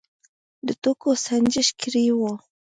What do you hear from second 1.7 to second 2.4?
کړی و.